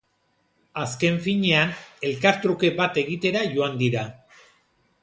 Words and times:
Azken 0.83 1.19
finean, 1.25 1.75
elkartruke 2.11 2.73
bat 2.81 2.99
egitera 3.05 3.47
joan 3.55 3.79
dira. 3.85 4.09